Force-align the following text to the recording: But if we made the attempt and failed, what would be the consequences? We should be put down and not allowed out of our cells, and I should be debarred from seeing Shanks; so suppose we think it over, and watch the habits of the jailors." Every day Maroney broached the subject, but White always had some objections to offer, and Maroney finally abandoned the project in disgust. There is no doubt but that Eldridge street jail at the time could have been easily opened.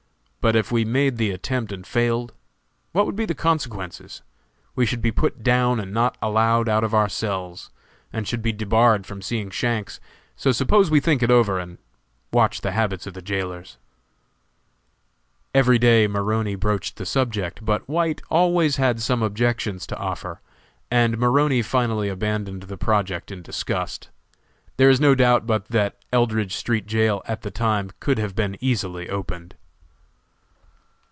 But 0.43 0.55
if 0.55 0.71
we 0.71 0.83
made 0.83 1.17
the 1.17 1.29
attempt 1.29 1.71
and 1.71 1.85
failed, 1.85 2.33
what 2.93 3.05
would 3.05 3.15
be 3.15 3.27
the 3.27 3.35
consequences? 3.35 4.23
We 4.73 4.87
should 4.87 4.99
be 4.99 5.11
put 5.11 5.43
down 5.43 5.79
and 5.79 5.93
not 5.93 6.17
allowed 6.19 6.67
out 6.67 6.83
of 6.83 6.95
our 6.95 7.09
cells, 7.09 7.69
and 8.11 8.25
I 8.25 8.25
should 8.25 8.41
be 8.41 8.51
debarred 8.51 9.05
from 9.05 9.21
seeing 9.21 9.51
Shanks; 9.51 9.99
so 10.35 10.51
suppose 10.51 10.89
we 10.89 10.99
think 10.99 11.21
it 11.21 11.29
over, 11.29 11.59
and 11.59 11.77
watch 12.33 12.61
the 12.61 12.71
habits 12.71 13.05
of 13.05 13.13
the 13.13 13.21
jailors." 13.21 13.77
Every 15.53 15.77
day 15.77 16.07
Maroney 16.07 16.55
broached 16.55 16.95
the 16.95 17.05
subject, 17.05 17.63
but 17.63 17.87
White 17.87 18.23
always 18.31 18.77
had 18.77 18.99
some 18.99 19.21
objections 19.21 19.85
to 19.85 19.97
offer, 19.97 20.41
and 20.89 21.19
Maroney 21.19 21.61
finally 21.61 22.09
abandoned 22.09 22.63
the 22.63 22.77
project 22.79 23.29
in 23.29 23.43
disgust. 23.43 24.09
There 24.77 24.89
is 24.89 24.99
no 24.99 25.13
doubt 25.13 25.45
but 25.45 25.67
that 25.67 25.97
Eldridge 26.11 26.55
street 26.55 26.87
jail 26.87 27.21
at 27.25 27.43
the 27.43 27.51
time 27.51 27.91
could 27.99 28.17
have 28.17 28.33
been 28.33 28.57
easily 28.59 29.07
opened. 29.07 29.53